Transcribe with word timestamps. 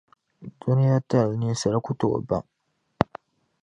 Duniatali 0.59 1.33
ninsal’ 1.37 1.73
ku 1.85 1.91
tooi 1.99 2.21
baŋ. 2.27 2.43